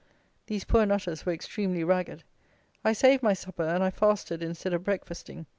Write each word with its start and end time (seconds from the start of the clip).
These 0.47 0.63
poor 0.63 0.83
nutters 0.87 1.27
were 1.27 1.31
extremely 1.31 1.83
ragged. 1.83 2.23
I 2.83 2.91
saved 2.91 3.21
my 3.21 3.33
supper, 3.33 3.61
and 3.65 3.83
I 3.83 3.91
fasted 3.91 4.41
instead 4.41 4.73
of 4.73 4.83
breakfasting. 4.83 5.45